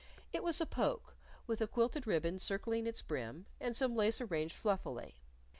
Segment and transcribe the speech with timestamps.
[0.33, 1.15] It was a poke,
[1.45, 5.19] with a quilted ribbon circling its brim, and some lace arranged fluffily.